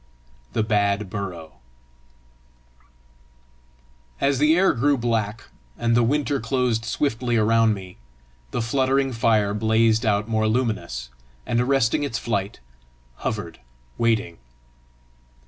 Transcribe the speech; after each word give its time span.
THE 0.53 0.63
BAD 0.63 1.11
BURROW 1.11 1.59
As 4.19 4.39
the 4.39 4.55
air 4.55 4.73
grew 4.73 4.97
black 4.97 5.43
and 5.77 5.95
the 5.95 6.01
winter 6.01 6.39
closed 6.39 6.85
swiftly 6.85 7.37
around 7.37 7.75
me, 7.75 7.97
the 8.49 8.63
fluttering 8.63 9.13
fire 9.13 9.53
blazed 9.53 10.03
out 10.03 10.27
more 10.27 10.47
luminous, 10.47 11.11
and 11.45 11.61
arresting 11.61 12.01
its 12.01 12.17
flight, 12.17 12.59
hovered 13.17 13.59
waiting. 13.99 14.39